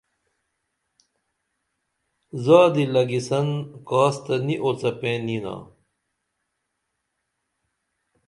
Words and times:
زادی 2.43 2.85
لگیسن 2.93 3.47
کاس 3.89 4.15
تہ 4.25 4.35
نی 4.45 4.55
اوڅپین 4.63 5.23
ینا 5.33 5.55